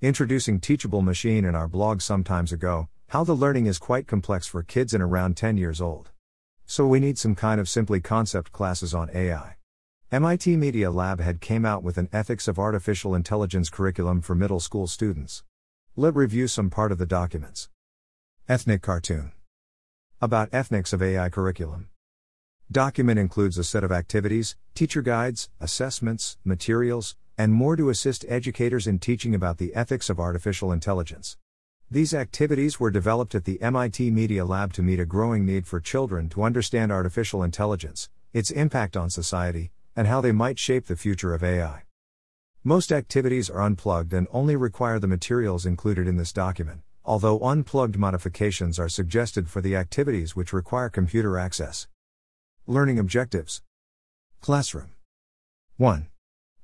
Introducing 0.00 0.60
Teachable 0.60 1.02
Machine 1.02 1.44
in 1.44 1.56
our 1.56 1.66
blog 1.66 2.00
some 2.02 2.22
times 2.22 2.52
ago, 2.52 2.88
how 3.08 3.24
the 3.24 3.34
learning 3.34 3.66
is 3.66 3.80
quite 3.80 4.06
complex 4.06 4.46
for 4.46 4.62
kids 4.62 4.94
in 4.94 5.02
around 5.02 5.36
10 5.36 5.56
years 5.56 5.80
old. 5.80 6.10
So 6.66 6.86
we 6.86 7.00
need 7.00 7.18
some 7.18 7.34
kind 7.34 7.60
of 7.60 7.68
simply 7.68 8.00
concept 8.00 8.52
classes 8.52 8.94
on 8.94 9.10
AI. 9.12 9.56
MIT 10.12 10.56
Media 10.56 10.92
Lab 10.92 11.18
had 11.18 11.40
came 11.40 11.64
out 11.64 11.82
with 11.82 11.98
an 11.98 12.08
Ethics 12.12 12.46
of 12.46 12.60
Artificial 12.60 13.12
Intelligence 13.12 13.68
curriculum 13.70 14.20
for 14.20 14.36
middle 14.36 14.60
school 14.60 14.86
students. 14.86 15.42
Let 15.96 16.14
review 16.14 16.46
some 16.46 16.70
part 16.70 16.92
of 16.92 16.98
the 16.98 17.04
documents. 17.04 17.68
Ethnic 18.48 18.82
cartoon. 18.82 19.32
About 20.20 20.48
Ethics 20.52 20.92
of 20.92 21.02
AI 21.02 21.28
curriculum. 21.28 21.88
Document 22.70 23.18
includes 23.18 23.58
a 23.58 23.64
set 23.64 23.82
of 23.82 23.90
activities, 23.90 24.54
teacher 24.76 25.02
guides, 25.02 25.50
assessments, 25.58 26.38
materials, 26.44 27.16
and 27.38 27.52
more 27.52 27.76
to 27.76 27.88
assist 27.88 28.24
educators 28.28 28.88
in 28.88 28.98
teaching 28.98 29.32
about 29.32 29.58
the 29.58 29.72
ethics 29.74 30.10
of 30.10 30.18
artificial 30.18 30.72
intelligence. 30.72 31.36
These 31.88 32.12
activities 32.12 32.80
were 32.80 32.90
developed 32.90 33.36
at 33.36 33.44
the 33.44 33.62
MIT 33.62 34.10
Media 34.10 34.44
Lab 34.44 34.72
to 34.74 34.82
meet 34.82 34.98
a 34.98 35.06
growing 35.06 35.46
need 35.46 35.64
for 35.64 35.80
children 35.80 36.28
to 36.30 36.42
understand 36.42 36.90
artificial 36.90 37.44
intelligence, 37.44 38.10
its 38.32 38.50
impact 38.50 38.96
on 38.96 39.08
society, 39.08 39.70
and 39.94 40.08
how 40.08 40.20
they 40.20 40.32
might 40.32 40.58
shape 40.58 40.86
the 40.86 40.96
future 40.96 41.32
of 41.32 41.44
AI. 41.44 41.84
Most 42.64 42.90
activities 42.90 43.48
are 43.48 43.62
unplugged 43.62 44.12
and 44.12 44.26
only 44.32 44.56
require 44.56 44.98
the 44.98 45.06
materials 45.06 45.64
included 45.64 46.08
in 46.08 46.16
this 46.16 46.32
document, 46.32 46.82
although 47.04 47.38
unplugged 47.40 47.96
modifications 47.96 48.78
are 48.78 48.88
suggested 48.88 49.48
for 49.48 49.62
the 49.62 49.76
activities 49.76 50.34
which 50.34 50.52
require 50.52 50.88
computer 50.88 51.38
access. 51.38 51.86
Learning 52.66 52.98
objectives 52.98 53.62
Classroom 54.40 54.90
1. 55.78 56.08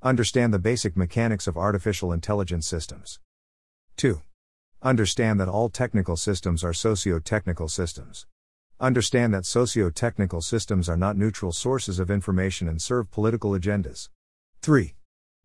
Understand 0.05 0.53
the 0.53 0.59
basic 0.59 0.99
mechanics 0.99 1.47
of 1.47 1.57
artificial 1.57 2.13
intelligence 2.13 2.67
systems. 2.67 3.21
2. 3.97 4.21
Understand 4.83 5.41
that 5.41 5.49
all 5.49 5.71
technical 5.71 6.15
systems 6.15 6.63
are 6.63 6.75
socio 6.75 7.19
technical 7.19 7.71
systems. 7.71 8.27
Understand 8.79 9.33
that 9.33 9.47
socio 9.47 9.89
technical 9.89 10.43
systems 10.43 10.91
are 10.91 10.99
not 10.99 11.17
neutral 11.17 11.53
sources 11.53 11.99
of 11.99 12.11
information 12.11 12.69
and 12.69 12.83
serve 12.83 13.11
political 13.11 13.53
agendas. 13.53 14.11
3. 14.61 14.95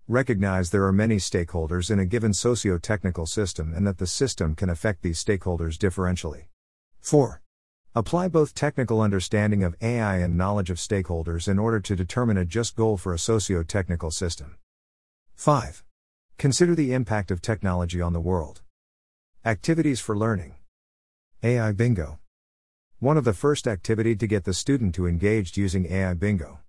Recognize 0.10 0.72
there 0.72 0.84
are 0.84 0.92
many 0.92 1.16
stakeholders 1.16 1.90
in 1.90 1.98
a 1.98 2.06
given 2.06 2.34
socio 2.34 2.78
technical 2.78 3.26
system 3.26 3.74
and 3.74 3.88
that 3.88 3.98
the 3.98 4.08
system 4.08 4.56
can 4.56 4.70
affect 4.70 5.04
these 5.04 5.24
stakeholders 5.24 5.78
differentially. 5.78 6.48
4. 7.00 7.42
Apply 7.96 8.28
both 8.28 8.54
technical 8.54 9.02
understanding 9.02 9.64
of 9.64 9.76
AI 9.82 10.18
and 10.18 10.38
knowledge 10.38 10.70
of 10.70 10.78
stakeholders 10.78 11.48
in 11.48 11.58
order 11.58 11.80
to 11.80 11.96
determine 11.96 12.38
a 12.38 12.46
just 12.46 12.76
goal 12.76 12.98
for 12.98 13.16
a 13.16 13.18
socio 13.18 13.64
technical 13.64 14.12
system. 14.12 14.58
5. 15.34 15.84
Consider 16.38 16.76
the 16.76 16.94
impact 16.94 17.32
of 17.32 17.42
technology 17.42 18.00
on 18.00 18.14
the 18.14 18.20
world. 18.20 18.62
Activities 19.44 20.00
for 20.00 20.16
learning 20.16 20.54
AI 21.42 21.72
Bingo. 21.72 22.20
One 23.00 23.18
of 23.18 23.24
the 23.24 23.34
first 23.34 23.68
activity 23.68 24.16
to 24.18 24.28
get 24.28 24.44
the 24.44 24.54
student 24.54 24.94
to 24.94 25.08
engaged 25.08 25.58
using 25.58 25.92
AI 25.92 26.14
Bingo. 26.14 26.60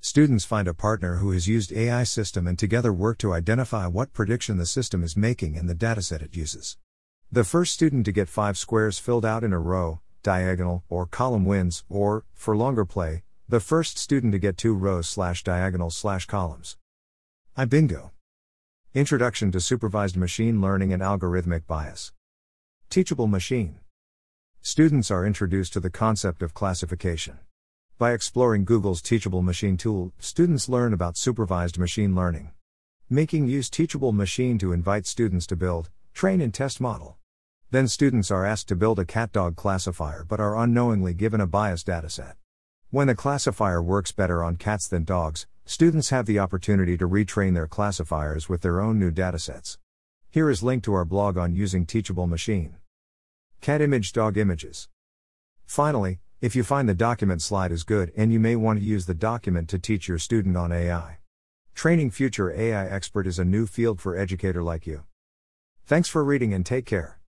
Students 0.00 0.44
find 0.44 0.66
a 0.66 0.74
partner 0.74 1.16
who 1.16 1.30
has 1.30 1.46
used 1.46 1.72
AI 1.72 2.02
system 2.02 2.48
and 2.48 2.58
together 2.58 2.92
work 2.92 3.18
to 3.18 3.32
identify 3.32 3.86
what 3.86 4.12
prediction 4.12 4.56
the 4.56 4.66
system 4.66 5.04
is 5.04 5.16
making 5.16 5.56
and 5.56 5.68
the 5.68 5.74
dataset 5.76 6.20
it 6.20 6.34
uses. 6.34 6.78
The 7.30 7.44
first 7.44 7.74
student 7.74 8.06
to 8.06 8.12
get 8.12 8.28
5 8.28 8.58
squares 8.58 8.98
filled 8.98 9.24
out 9.24 9.44
in 9.44 9.52
a 9.52 9.58
row, 9.58 10.00
diagonal, 10.24 10.82
or 10.88 11.06
column 11.06 11.44
wins, 11.44 11.84
or, 11.88 12.24
for 12.32 12.56
longer 12.56 12.84
play, 12.84 13.22
the 13.48 13.60
first 13.60 13.96
student 13.98 14.32
to 14.32 14.40
get 14.40 14.56
two 14.56 14.74
rows 14.74 15.08
slash 15.08 15.44
diagonal 15.44 15.90
slash 15.90 16.26
columns. 16.26 16.76
I 17.56 17.66
bingo. 17.66 18.10
Introduction 18.94 19.52
to 19.52 19.60
Supervised 19.60 20.16
Machine 20.16 20.60
Learning 20.60 20.92
and 20.92 21.02
Algorithmic 21.02 21.66
Bias. 21.68 22.12
Teachable 22.90 23.28
Machine. 23.28 23.78
Students 24.60 25.10
are 25.10 25.26
introduced 25.26 25.72
to 25.74 25.80
the 25.80 25.90
concept 25.90 26.42
of 26.42 26.54
classification. 26.54 27.38
By 27.98 28.12
exploring 28.12 28.64
Google's 28.64 29.02
Teachable 29.02 29.42
Machine 29.42 29.76
tool, 29.76 30.12
students 30.18 30.68
learn 30.68 30.92
about 30.92 31.16
supervised 31.16 31.78
machine 31.78 32.14
learning. 32.14 32.50
Making 33.10 33.46
use 33.46 33.68
Teachable 33.68 34.12
Machine 34.12 34.58
to 34.58 34.72
invite 34.72 35.06
students 35.06 35.46
to 35.48 35.56
build, 35.56 35.90
train, 36.12 36.40
and 36.40 36.52
test 36.52 36.80
model. 36.80 37.18
Then 37.74 37.88
students 37.88 38.30
are 38.30 38.46
asked 38.46 38.68
to 38.68 38.76
build 38.76 39.00
a 39.00 39.04
cat 39.04 39.32
dog 39.32 39.56
classifier 39.56 40.24
but 40.28 40.38
are 40.38 40.56
unknowingly 40.56 41.12
given 41.12 41.40
a 41.40 41.46
biased 41.48 41.88
dataset. 41.88 42.34
When 42.90 43.08
the 43.08 43.16
classifier 43.16 43.82
works 43.82 44.12
better 44.12 44.44
on 44.44 44.54
cats 44.54 44.86
than 44.86 45.02
dogs, 45.02 45.48
students 45.64 46.10
have 46.10 46.26
the 46.26 46.38
opportunity 46.38 46.96
to 46.96 47.08
retrain 47.08 47.52
their 47.52 47.66
classifiers 47.66 48.48
with 48.48 48.60
their 48.60 48.80
own 48.80 49.00
new 49.00 49.10
datasets. 49.10 49.78
Here 50.30 50.50
is 50.50 50.62
link 50.62 50.84
to 50.84 50.94
our 50.94 51.04
blog 51.04 51.36
on 51.36 51.56
using 51.56 51.84
Teachable 51.84 52.28
Machine. 52.28 52.76
Cat 53.60 53.80
image 53.80 54.12
dog 54.12 54.38
images. 54.38 54.88
Finally, 55.66 56.20
if 56.40 56.54
you 56.54 56.62
find 56.62 56.88
the 56.88 56.94
document 56.94 57.42
slide 57.42 57.72
is 57.72 57.82
good 57.82 58.12
and 58.16 58.32
you 58.32 58.38
may 58.38 58.54
want 58.54 58.78
to 58.78 58.84
use 58.84 59.06
the 59.06 59.14
document 59.14 59.68
to 59.70 59.80
teach 59.80 60.06
your 60.06 60.18
student 60.18 60.56
on 60.56 60.70
AI. 60.70 61.18
Training 61.74 62.12
future 62.12 62.52
AI 62.52 62.86
expert 62.86 63.26
is 63.26 63.40
a 63.40 63.44
new 63.44 63.66
field 63.66 64.00
for 64.00 64.16
educator 64.16 64.62
like 64.62 64.86
you. 64.86 65.02
Thanks 65.86 66.08
for 66.08 66.22
reading 66.22 66.54
and 66.54 66.64
take 66.64 66.86
care. 66.86 67.18